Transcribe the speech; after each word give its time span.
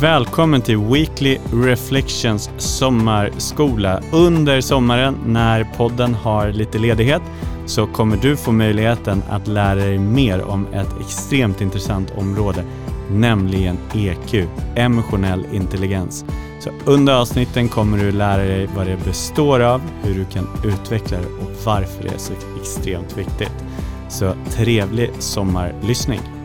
Välkommen 0.00 0.62
till 0.62 0.78
Weekly 0.78 1.38
Reflections 1.52 2.50
sommarskola. 2.58 4.00
Under 4.12 4.60
sommaren 4.60 5.16
när 5.26 5.64
podden 5.76 6.14
har 6.14 6.52
lite 6.52 6.78
ledighet 6.78 7.22
så 7.66 7.86
kommer 7.86 8.16
du 8.16 8.36
få 8.36 8.52
möjligheten 8.52 9.22
att 9.30 9.46
lära 9.46 9.74
dig 9.74 9.98
mer 9.98 10.42
om 10.42 10.66
ett 10.66 11.00
extremt 11.00 11.60
intressant 11.60 12.10
område, 12.16 12.64
nämligen 13.10 13.78
EQ, 13.94 14.48
emotionell 14.76 15.46
intelligens. 15.52 16.24
Så 16.60 16.70
under 16.84 17.14
avsnitten 17.20 17.68
kommer 17.68 17.98
du 17.98 18.12
lära 18.12 18.42
dig 18.42 18.68
vad 18.76 18.86
det 18.86 19.04
består 19.04 19.60
av, 19.60 19.82
hur 20.02 20.14
du 20.14 20.24
kan 20.24 20.48
utveckla 20.64 21.18
det 21.18 21.26
och 21.26 21.50
varför 21.64 22.02
det 22.02 22.14
är 22.14 22.18
så 22.18 22.32
extremt 22.60 23.18
viktigt. 23.18 23.64
Så 24.08 24.32
trevlig 24.50 25.10
sommarlyssning! 25.18 26.37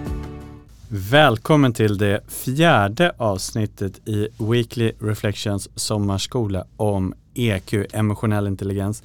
Välkommen 0.95 1.73
till 1.73 1.97
det 1.97 2.21
fjärde 2.27 3.11
avsnittet 3.17 4.07
i 4.07 4.27
Weekly 4.37 4.91
Reflections 4.99 5.69
sommarskola 5.75 6.65
om 6.77 7.13
EQ, 7.33 7.73
emotionell 7.93 8.47
intelligens. 8.47 9.03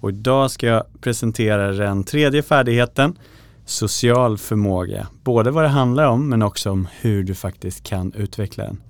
Och 0.00 0.10
idag 0.10 0.50
ska 0.50 0.66
jag 0.66 0.84
presentera 1.00 1.72
den 1.72 2.04
tredje 2.04 2.42
färdigheten, 2.42 3.18
social 3.64 4.38
förmåga. 4.38 5.06
Både 5.22 5.50
vad 5.50 5.64
det 5.64 5.68
handlar 5.68 6.06
om 6.06 6.28
men 6.28 6.42
också 6.42 6.70
om 6.70 6.88
hur 7.00 7.24
du 7.24 7.34
faktiskt 7.34 7.82
kan 7.82 8.12
utveckla 8.12 8.64
den. 8.64 8.82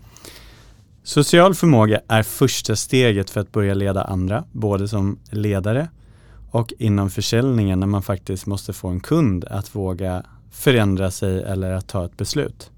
Social 1.02 1.54
förmåga 1.54 2.00
är 2.08 2.22
första 2.22 2.76
steget 2.76 3.30
för 3.30 3.40
att 3.40 3.52
börja 3.52 3.74
leda 3.74 4.04
andra, 4.04 4.44
både 4.52 4.88
som 4.88 5.18
ledare 5.30 5.88
och 6.50 6.72
inom 6.78 7.10
försäljningen 7.10 7.80
när 7.80 7.86
man 7.86 8.02
faktiskt 8.02 8.46
måste 8.46 8.72
få 8.72 8.88
en 8.88 9.00
kund 9.00 9.44
att 9.44 9.74
våga 9.74 10.22
förändra 10.50 11.10
sig 11.10 11.42
eller 11.42 11.70
att 11.70 11.88
ta 11.88 12.04
ett 12.04 12.16
beslut. 12.16 12.70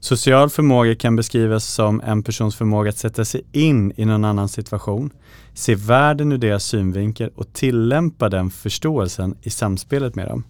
Social 0.00 0.50
förmåga 0.50 0.94
kan 0.94 1.16
beskrivas 1.16 1.64
som 1.64 2.00
en 2.00 2.22
persons 2.22 2.56
förmåga 2.56 2.90
att 2.90 2.98
sätta 2.98 3.24
sig 3.24 3.42
in 3.52 3.92
i 3.96 4.04
någon 4.04 4.24
annan 4.24 4.48
situation, 4.48 5.10
se 5.54 5.74
världen 5.74 6.32
ur 6.32 6.38
deras 6.38 6.64
synvinkel 6.64 7.30
och 7.34 7.52
tillämpa 7.52 8.28
den 8.28 8.50
förståelsen 8.50 9.34
i 9.42 9.50
samspelet 9.50 10.14
med 10.14 10.28
dem. 10.28 10.44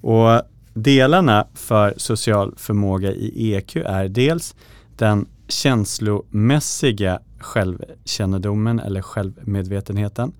Och 0.00 0.42
Delarna 0.74 1.46
för 1.54 1.94
social 1.96 2.54
förmåga 2.56 3.12
i 3.12 3.54
EQ 3.54 3.76
är 3.76 4.08
dels 4.08 4.54
den 4.96 5.26
känslomässiga 5.48 7.20
självkännedomen 7.38 8.80
eller 8.80 9.02
självmedvetenheten 9.02 10.32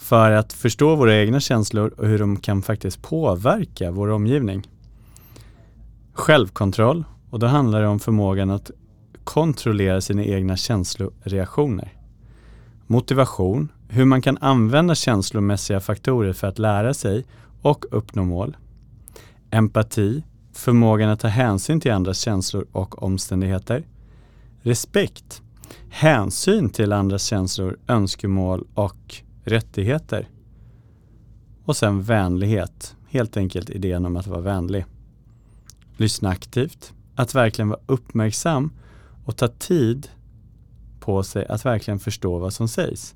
för 0.00 0.30
att 0.30 0.52
förstå 0.52 0.96
våra 0.96 1.16
egna 1.16 1.40
känslor 1.40 1.94
och 1.96 2.06
hur 2.06 2.18
de 2.18 2.36
kan 2.36 2.62
faktiskt 2.62 3.02
påverka 3.02 3.90
vår 3.90 4.08
omgivning. 4.08 4.68
Självkontroll, 6.12 7.04
och 7.30 7.38
då 7.38 7.46
handlar 7.46 7.80
det 7.80 7.88
om 7.88 8.00
förmågan 8.00 8.50
att 8.50 8.70
kontrollera 9.24 10.00
sina 10.00 10.24
egna 10.24 10.56
känsloreaktioner. 10.56 11.92
Motivation, 12.86 13.68
hur 13.88 14.04
man 14.04 14.22
kan 14.22 14.38
använda 14.40 14.94
känslomässiga 14.94 15.80
faktorer 15.80 16.32
för 16.32 16.46
att 16.46 16.58
lära 16.58 16.94
sig 16.94 17.26
och 17.62 17.84
uppnå 17.90 18.24
mål. 18.24 18.56
Empati, 19.50 20.22
förmågan 20.52 21.10
att 21.10 21.20
ta 21.20 21.28
hänsyn 21.28 21.80
till 21.80 21.92
andras 21.92 22.18
känslor 22.18 22.66
och 22.72 23.02
omständigheter. 23.02 23.84
Respekt, 24.62 25.42
hänsyn 25.90 26.70
till 26.70 26.92
andras 26.92 27.24
känslor, 27.24 27.78
önskemål 27.88 28.66
och 28.74 29.22
rättigheter. 29.50 30.28
Och 31.64 31.76
sen 31.76 32.02
vänlighet, 32.02 32.96
helt 33.08 33.36
enkelt 33.36 33.70
idén 33.70 34.06
om 34.06 34.16
att 34.16 34.26
vara 34.26 34.40
vänlig. 34.40 34.84
Lyssna 35.96 36.28
aktivt, 36.28 36.92
att 37.14 37.34
verkligen 37.34 37.68
vara 37.68 37.80
uppmärksam 37.86 38.72
och 39.24 39.36
ta 39.36 39.48
tid 39.48 40.08
på 41.00 41.22
sig 41.22 41.46
att 41.46 41.64
verkligen 41.64 41.98
förstå 41.98 42.38
vad 42.38 42.52
som 42.52 42.68
sägs. 42.68 43.14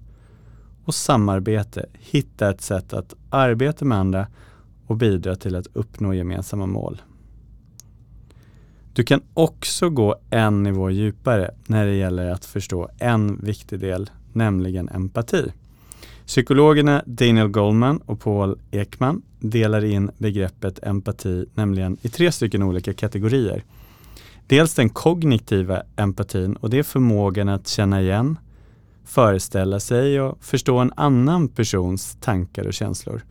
Och 0.84 0.94
samarbete, 0.94 1.86
hitta 1.92 2.50
ett 2.50 2.60
sätt 2.60 2.92
att 2.92 3.14
arbeta 3.31 3.84
med 3.84 3.98
andra 3.98 4.26
och 4.87 4.97
bidra 4.97 5.37
till 5.37 5.56
att 5.56 5.66
uppnå 5.72 6.14
gemensamma 6.14 6.66
mål. 6.66 7.03
Du 8.92 9.04
kan 9.04 9.22
också 9.34 9.91
gå 9.91 10.16
en 10.31 10.62
nivå 10.62 10.91
djupare 10.91 11.54
när 11.66 11.87
det 11.87 11.94
gäller 11.94 12.31
att 12.31 12.44
förstå 12.44 12.88
en 12.98 13.41
viktig 13.42 13.81
del, 13.81 14.10
nämligen 14.32 14.88
empati. 14.88 15.53
Psykologerna 16.26 17.02
Daniel 17.06 17.48
Goldman 17.48 17.98
och 18.06 18.20
Paul 18.20 18.58
Ekman 18.70 19.22
delar 19.40 19.84
in 19.84 20.10
begreppet 20.18 20.78
empati 20.82 21.46
nämligen 21.54 21.96
i 22.02 22.08
tre 22.08 22.32
stycken 22.32 22.62
olika 22.62 22.92
kategorier. 22.92 23.64
Dels 24.46 24.74
den 24.74 24.88
kognitiva 24.88 25.82
empatin 25.96 26.56
och 26.56 26.70
det 26.70 26.78
är 26.78 26.82
förmågan 26.82 27.48
att 27.48 27.68
känna 27.68 28.02
igen, 28.02 28.38
föreställa 29.04 29.80
sig 29.80 30.20
och 30.20 30.44
förstå 30.44 30.78
en 30.78 30.92
annan 30.96 31.48
persons 31.48 32.16
tankar 32.20 32.66
och 32.66 32.74
känslor. 32.74 33.24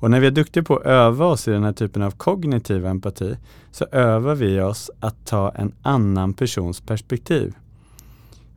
Och 0.00 0.10
när 0.10 0.20
vi 0.20 0.26
är 0.26 0.30
duktiga 0.30 0.62
på 0.62 0.76
att 0.76 0.86
öva 0.86 1.26
oss 1.26 1.48
i 1.48 1.50
den 1.50 1.64
här 1.64 1.72
typen 1.72 2.02
av 2.02 2.10
kognitiv 2.10 2.86
empati 2.86 3.36
så 3.70 3.84
övar 3.92 4.34
vi 4.34 4.60
oss 4.60 4.90
att 5.00 5.26
ta 5.26 5.50
en 5.50 5.72
annan 5.82 6.34
persons 6.34 6.80
perspektiv. 6.80 7.54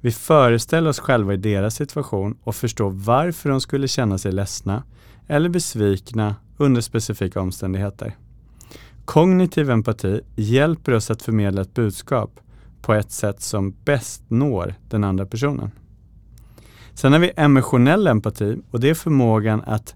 Vi 0.02 0.12
föreställer 0.12 0.90
oss 0.90 1.00
själva 1.00 1.34
i 1.34 1.38
deras 1.38 1.76
situation 1.76 2.38
och 2.44 2.56
förstår 2.56 2.90
varför 2.90 3.50
de 3.50 3.62
skulle 3.62 3.88
känna 3.88 4.18
sig 4.18 4.32
ledsna 4.32 4.84
eller 5.28 5.50
besvikna 5.50 6.36
under 6.58 6.82
specifika 6.82 7.42
omständigheter. 7.42 8.16
Kognitiv 9.06 9.70
empati 9.70 10.22
hjälper 10.36 10.94
oss 10.94 11.12
att 11.12 11.22
förmedla 11.22 11.62
ett 11.62 11.74
budskap 11.74 12.40
på 12.82 12.94
ett 12.94 13.12
sätt 13.12 13.42
som 13.42 13.76
bäst 13.86 14.24
når 14.28 14.76
den 14.90 15.04
andra 15.04 15.26
personen. 15.26 15.72
Sen 16.94 17.14
har 17.14 17.20
vi 17.20 17.31
emotionell 17.36 18.08
empati 18.08 18.62
och 18.72 18.80
det 18.80 18.90
är 18.90 18.94
förmågan 18.94 19.62
att 19.66 19.96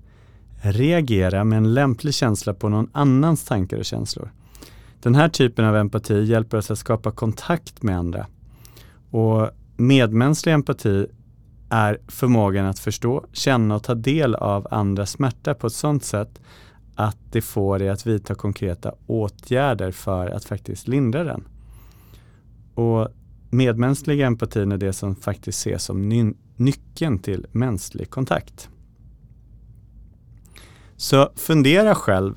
reagera 0.61 1.43
med 1.43 1.57
en 1.57 1.73
lämplig 1.73 2.13
känsla 2.13 2.53
på 2.53 2.69
någon 2.69 2.89
annans 2.91 3.45
tankar 3.45 3.77
och 3.77 3.85
känslor. 3.85 4.31
Den 5.01 5.15
här 5.15 5.29
typen 5.29 5.65
av 5.65 5.75
empati 5.75 6.23
hjälper 6.23 6.57
oss 6.57 6.71
att 6.71 6.77
skapa 6.77 7.11
kontakt 7.11 7.83
med 7.83 7.97
andra. 7.97 8.27
Och 9.11 9.49
Medmänsklig 9.83 10.53
empati 10.53 11.07
är 11.69 11.99
förmågan 12.07 12.65
att 12.65 12.79
förstå, 12.79 13.25
känna 13.33 13.75
och 13.75 13.83
ta 13.83 13.95
del 13.95 14.35
av 14.35 14.67
andras 14.71 15.11
smärta 15.11 15.53
på 15.53 15.67
ett 15.67 15.73
sådant 15.73 16.03
sätt 16.03 16.41
att 16.95 17.17
det 17.31 17.41
får 17.41 17.79
dig 17.79 17.89
att 17.89 18.05
vidta 18.05 18.35
konkreta 18.35 18.93
åtgärder 19.07 19.91
för 19.91 20.27
att 20.27 20.45
faktiskt 20.45 20.87
lindra 20.87 21.23
den. 21.23 21.43
Och 22.73 23.07
Medmänsklig 23.49 24.21
empati 24.21 24.59
är 24.59 24.77
det 24.77 24.93
som 24.93 25.15
faktiskt 25.15 25.59
ses 25.59 25.83
som 25.83 26.09
ny 26.09 26.33
nyckeln 26.55 27.19
till 27.19 27.45
mänsklig 27.51 28.09
kontakt. 28.09 28.69
Så 30.95 31.31
fundera 31.35 31.95
själv, 31.95 32.35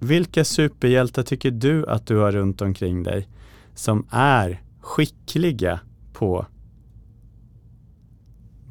vilka 0.00 0.44
superhjältar 0.44 1.22
tycker 1.22 1.50
du 1.50 1.86
att 1.86 2.06
du 2.06 2.16
har 2.16 2.32
runt 2.32 2.62
omkring 2.62 3.02
dig 3.02 3.28
som 3.74 4.06
är 4.10 4.62
skickliga 4.80 5.80
på 6.12 6.46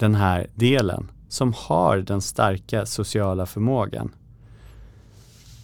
den 0.01 0.15
här 0.15 0.47
delen 0.55 1.11
som 1.29 1.53
har 1.57 1.97
den 1.97 2.21
starka 2.21 2.85
sociala 2.85 3.45
förmågan. 3.45 4.11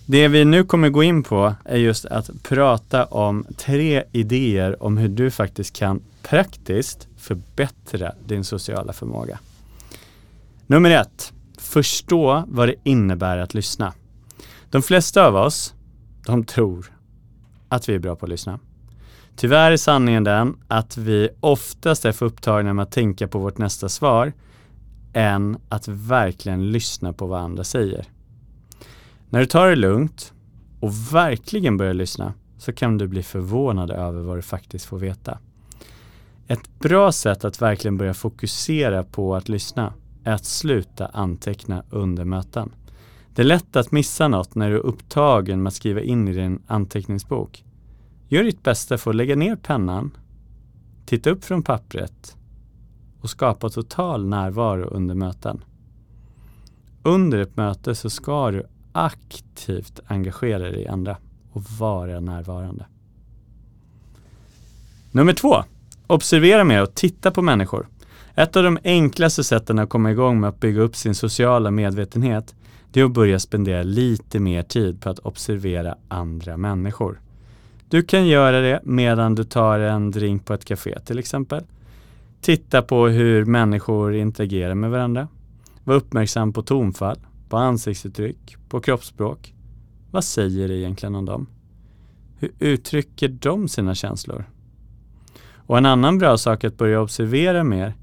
Det 0.05 0.27
vi 0.27 0.45
nu 0.45 0.63
kommer 0.63 0.89
gå 0.89 1.03
in 1.03 1.23
på 1.23 1.55
är 1.65 1.77
just 1.77 2.05
att 2.05 2.29
prata 2.43 3.05
om 3.05 3.45
tre 3.57 4.03
idéer 4.11 4.83
om 4.83 4.97
hur 4.97 5.09
du 5.09 5.31
faktiskt 5.31 5.75
kan 5.75 6.01
praktiskt 6.21 7.07
förbättra 7.17 8.13
din 8.25 8.43
sociala 8.43 8.93
förmåga. 8.93 9.39
Nummer 10.67 10.91
ett, 10.91 11.33
förstå 11.57 12.43
vad 12.47 12.67
det 12.67 12.75
innebär 12.83 13.37
att 13.37 13.53
lyssna. 13.53 13.93
De 14.69 14.81
flesta 14.81 15.27
av 15.27 15.35
oss, 15.35 15.73
de 16.25 16.43
tror 16.43 16.93
att 17.69 17.89
vi 17.89 17.95
är 17.95 17.99
bra 17.99 18.15
på 18.15 18.25
att 18.25 18.29
lyssna. 18.29 18.59
Tyvärr 19.37 19.71
är 19.71 19.77
sanningen 19.77 20.23
den 20.23 20.55
att 20.67 20.97
vi 20.97 21.29
oftast 21.39 22.05
är 22.05 22.11
för 22.11 22.25
upptagna 22.25 22.73
med 22.73 22.83
att 22.83 22.91
tänka 22.91 23.27
på 23.27 23.39
vårt 23.39 23.57
nästa 23.57 23.89
svar 23.89 24.33
än 25.13 25.57
att 25.69 25.87
verkligen 25.87 26.71
lyssna 26.71 27.13
på 27.13 27.27
vad 27.27 27.41
andra 27.41 27.63
säger. 27.63 28.05
När 29.29 29.39
du 29.39 29.45
tar 29.45 29.69
det 29.69 29.75
lugnt 29.75 30.33
och 30.79 30.91
verkligen 31.13 31.77
börjar 31.77 31.93
lyssna 31.93 32.33
så 32.57 32.73
kan 32.73 32.97
du 32.97 33.07
bli 33.07 33.23
förvånad 33.23 33.91
över 33.91 34.21
vad 34.21 34.37
du 34.37 34.41
faktiskt 34.41 34.85
får 34.85 34.97
veta. 34.97 35.37
Ett 36.47 36.79
bra 36.79 37.11
sätt 37.11 37.45
att 37.45 37.61
verkligen 37.61 37.97
börja 37.97 38.13
fokusera 38.13 39.03
på 39.03 39.35
att 39.35 39.49
lyssna 39.49 39.93
är 40.23 40.33
att 40.33 40.45
sluta 40.45 41.05
anteckna 41.05 41.83
under 41.89 42.25
möten. 42.25 42.71
Det 43.35 43.41
är 43.41 43.45
lätt 43.45 43.75
att 43.75 43.91
missa 43.91 44.27
något 44.27 44.55
när 44.55 44.69
du 44.69 44.75
är 44.75 44.85
upptagen 44.85 45.63
med 45.63 45.69
att 45.69 45.73
skriva 45.73 46.01
in 46.01 46.27
i 46.27 46.33
din 46.33 46.61
anteckningsbok. 46.67 47.63
Gör 48.29 48.43
ditt 48.43 48.63
bästa 48.63 48.97
för 48.97 49.09
att 49.09 49.15
lägga 49.15 49.35
ner 49.35 49.55
pennan, 49.55 50.11
titta 51.05 51.29
upp 51.29 51.45
från 51.45 51.63
pappret 51.63 52.37
och 53.21 53.29
skapa 53.29 53.69
total 53.69 54.27
närvaro 54.27 54.83
under 54.83 55.15
möten. 55.15 55.63
Under 57.03 57.37
ett 57.37 57.57
möte 57.57 57.95
så 57.95 58.09
ska 58.09 58.51
du 58.51 58.63
aktivt 58.91 59.99
engagera 60.07 60.59
dig 60.59 60.81
i 60.81 60.87
andra 60.87 61.17
och 61.51 61.63
vara 61.63 62.19
närvarande. 62.19 62.85
Nummer 65.11 65.33
två. 65.33 65.63
Observera 66.07 66.63
mer 66.63 66.83
och 66.83 66.95
titta 66.95 67.31
på 67.31 67.41
människor. 67.41 67.87
Ett 68.35 68.55
av 68.55 68.63
de 68.63 68.79
enklaste 68.83 69.43
sätten 69.43 69.79
att 69.79 69.89
komma 69.89 70.11
igång 70.11 70.39
med 70.39 70.47
att 70.47 70.59
bygga 70.59 70.81
upp 70.81 70.95
sin 70.95 71.15
sociala 71.15 71.71
medvetenhet 71.71 72.55
det 72.91 72.99
är 72.99 73.05
att 73.05 73.11
börja 73.11 73.39
spendera 73.39 73.83
lite 73.83 74.39
mer 74.39 74.63
tid 74.63 75.01
på 75.01 75.09
att 75.09 75.19
observera 75.19 75.95
andra 76.07 76.57
människor. 76.57 77.21
Du 77.89 78.03
kan 78.03 78.27
göra 78.27 78.61
det 78.61 78.79
medan 78.83 79.35
du 79.35 79.43
tar 79.43 79.79
en 79.79 80.11
drink 80.11 80.45
på 80.45 80.53
ett 80.53 80.65
café 80.65 80.99
till 80.99 81.19
exempel. 81.19 81.63
Titta 82.41 82.81
på 82.81 83.07
hur 83.07 83.45
människor 83.45 84.15
interagerar 84.15 84.75
med 84.75 84.91
varandra. 84.91 85.27
Var 85.83 85.95
uppmärksam 85.95 86.53
på 86.53 86.61
tonfall, 86.61 87.19
på 87.49 87.57
ansiktsuttryck, 87.57 88.55
på 88.69 88.79
kroppsspråk. 88.79 89.53
Vad 90.11 90.23
säger 90.23 90.67
det 90.67 90.75
egentligen 90.75 91.15
om 91.15 91.25
dem? 91.25 91.47
Hur 92.39 92.51
uttrycker 92.59 93.27
de 93.27 93.67
sina 93.67 93.95
känslor? 93.95 94.45
Och 95.55 95.77
en 95.77 95.85
annan 95.85 96.17
bra 96.17 96.37
sak 96.37 96.63
att 96.63 96.77
börja 96.77 97.01
observera 97.01 97.63
mer, 97.63 97.93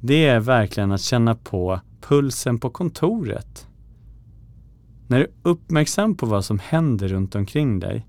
det 0.00 0.26
är 0.26 0.40
verkligen 0.40 0.92
att 0.92 1.00
känna 1.00 1.34
på 1.34 1.80
pulsen 2.00 2.58
på 2.58 2.70
kontoret. 2.70 3.66
När 5.06 5.18
du 5.18 5.24
är 5.24 5.30
uppmärksam 5.42 6.14
på 6.14 6.26
vad 6.26 6.44
som 6.44 6.58
händer 6.58 7.08
runt 7.08 7.34
omkring 7.34 7.80
dig 7.80 8.06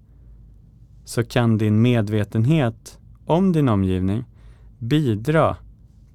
så 1.10 1.24
kan 1.24 1.58
din 1.58 1.82
medvetenhet 1.82 3.00
om 3.26 3.52
din 3.52 3.70
omgivning 3.70 4.24
bidra 4.80 5.58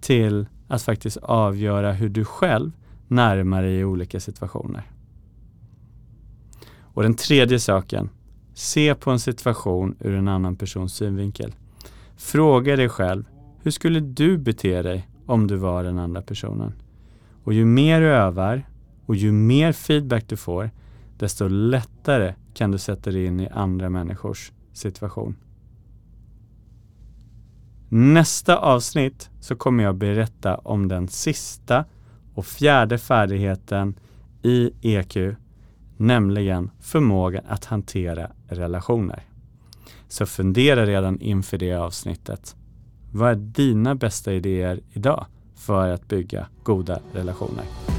till 0.01 0.47
att 0.69 0.83
faktiskt 0.83 1.17
avgöra 1.17 1.93
hur 1.93 2.09
du 2.09 2.25
själv 2.25 2.73
närmar 3.09 3.63
dig 3.63 3.79
i 3.79 3.85
olika 3.85 4.21
situationer. 4.21 4.91
Och 6.81 7.03
den 7.03 7.15
tredje 7.15 7.61
saken, 7.61 8.11
se 8.53 8.95
på 8.95 9.11
en 9.11 9.19
situation 9.19 9.97
ur 10.01 10.15
en 10.15 10.29
annan 10.29 10.57
persons 10.57 10.95
synvinkel. 10.95 11.55
Fråga 12.17 12.77
dig 12.77 12.89
själv, 12.89 13.25
hur 13.63 13.71
skulle 13.71 14.01
du 14.01 14.39
bete 14.39 14.83
dig 14.83 15.09
om 15.27 15.47
du 15.47 15.57
var 15.57 15.85
den 15.85 15.99
andra 15.99 16.23
personen? 16.23 16.73
Och 17.45 17.53
ju 17.53 17.65
mer 17.65 18.01
du 18.01 18.07
övar 18.07 18.69
och 19.07 19.17
ju 19.17 19.33
mer 19.33 19.73
feedback 19.73 20.29
du 20.29 20.37
får, 20.37 20.71
desto 21.19 21.49
lättare 21.49 22.35
kan 22.55 22.71
du 22.71 22.79
sätta 22.79 23.11
dig 23.11 23.25
in 23.25 23.41
i 23.41 23.49
andra 23.49 23.91
människors 23.91 24.53
situation. 24.75 25.37
Nästa 27.89 28.57
avsnitt 28.57 29.31
så 29.41 29.57
kommer 29.57 29.85
jag 29.85 29.97
berätta 29.97 30.57
om 30.57 30.89
den 30.89 31.09
sista 31.09 31.85
och 32.35 32.47
fjärde 32.47 32.99
färdigheten 32.99 33.95
i 34.43 34.71
EQ, 34.83 35.17
nämligen 35.97 36.71
förmågan 36.81 37.45
att 37.49 37.65
hantera 37.65 38.31
relationer. 38.49 39.23
Så 40.09 40.27
fundera 40.27 40.87
redan 40.87 41.21
inför 41.21 41.59
det 41.59 41.75
avsnittet. 41.75 42.57
Vad 43.13 43.31
är 43.31 43.35
dina 43.35 43.95
bästa 43.95 44.33
idéer 44.33 44.81
idag 44.93 45.27
för 45.55 45.89
att 45.89 46.09
bygga 46.09 46.47
goda 46.63 47.01
relationer? 47.13 47.94